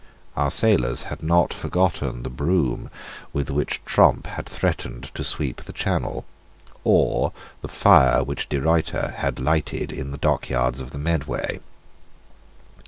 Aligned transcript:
Our 0.35 0.49
sailors 0.49 1.03
had 1.03 1.21
not 1.21 1.53
forgotten 1.53 2.23
the 2.23 2.31
broom 2.31 2.89
with 3.33 3.51
which 3.51 3.85
Tromp 3.85 4.25
had 4.25 4.47
threatened 4.49 5.13
to 5.13 5.23
sweep 5.23 5.61
the 5.61 5.73
Channel, 5.73 6.25
or 6.83 7.33
the 7.61 7.67
fire 7.67 8.23
which 8.23 8.49
De 8.49 8.59
Ruyter 8.59 9.13
had 9.17 9.39
lighted 9.39 9.91
in 9.91 10.09
the 10.09 10.17
dockyards 10.17 10.81
of 10.81 10.89
the 10.89 10.97
Medway. 10.97 11.59